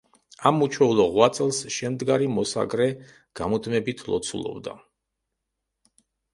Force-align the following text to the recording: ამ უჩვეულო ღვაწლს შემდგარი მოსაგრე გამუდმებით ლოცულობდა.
ამ 0.49 0.61
უჩვეულო 0.65 1.05
ღვაწლს 1.15 1.59
შემდგარი 1.75 2.31
მოსაგრე 2.39 2.89
გამუდმებით 3.43 4.05
ლოცულობდა. 4.11 4.77